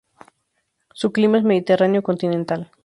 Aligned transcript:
Su 0.95 1.11
clima 1.11 1.37
es 1.37 1.43
mediterráneo 1.43 2.01
continental. 2.01 2.71